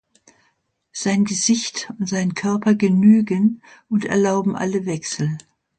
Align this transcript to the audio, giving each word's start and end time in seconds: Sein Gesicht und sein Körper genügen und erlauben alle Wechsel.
Sein 0.91 1.25
Gesicht 1.25 1.93
und 1.99 2.09
sein 2.09 2.33
Körper 2.33 2.73
genügen 2.73 3.61
und 3.87 4.03
erlauben 4.03 4.55
alle 4.55 4.87
Wechsel. 4.87 5.37